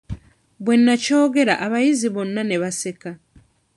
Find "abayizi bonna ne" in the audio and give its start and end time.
1.65-2.57